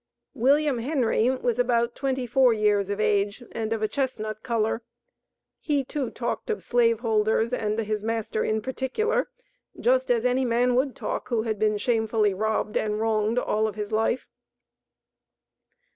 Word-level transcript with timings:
William 0.33 0.79
Henry 0.79 1.29
was 1.29 1.59
about 1.59 1.93
twenty 1.93 2.25
four 2.25 2.53
years 2.53 2.89
of 2.89 2.99
age, 2.99 3.43
and 3.51 3.71
of 3.71 3.83
a 3.83 3.87
chestnut 3.87 4.41
color. 4.41 4.81
He 5.59 5.83
too 5.83 6.09
talked 6.09 6.49
of 6.49 6.63
slave 6.63 7.01
holders, 7.01 7.53
and 7.53 7.77
his 7.77 8.03
master 8.03 8.43
in 8.43 8.63
particular, 8.63 9.29
just 9.79 10.09
as 10.09 10.25
any 10.25 10.43
man 10.43 10.73
would 10.73 10.95
talk 10.95 11.27
who 11.29 11.43
had 11.43 11.59
been 11.59 11.77
shamefully 11.77 12.33
robbed 12.33 12.77
and 12.77 12.99
wronged 12.99 13.37
all 13.37 13.71
his 13.73 13.91
life. 13.91 14.25